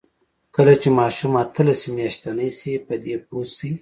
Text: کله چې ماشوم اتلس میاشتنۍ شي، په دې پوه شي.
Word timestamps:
کله 0.55 0.73
چې 0.81 0.89
ماشوم 0.99 1.31
اتلس 1.43 1.81
میاشتنۍ 1.95 2.49
شي، 2.57 2.73
په 2.85 2.95
دې 3.03 3.15
پوه 3.27 3.45
شي. 3.55 3.69